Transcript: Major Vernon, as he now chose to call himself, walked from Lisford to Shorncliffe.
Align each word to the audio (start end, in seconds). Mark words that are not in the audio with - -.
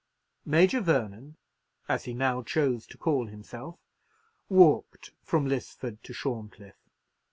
Major 0.47 0.81
Vernon, 0.81 1.37
as 1.87 2.05
he 2.05 2.15
now 2.15 2.41
chose 2.41 2.87
to 2.87 2.97
call 2.97 3.27
himself, 3.27 3.77
walked 4.49 5.11
from 5.21 5.45
Lisford 5.47 6.01
to 6.01 6.11
Shorncliffe. 6.11 6.89